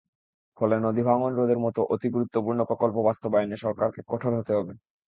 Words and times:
ফলে 0.57 0.75
নদীভাঙন 0.85 1.31
রোধের 1.35 1.59
মতো 1.65 1.81
অতি 1.93 2.07
গুরুত্বপূর্ণ 2.15 2.59
প্রকল্প 2.69 2.97
বাস্তবায়নে 3.07 3.57
সরকারকে 3.57 4.01
কঠোর 4.07 4.31
হতে 4.39 4.51
হবে। 4.57 4.73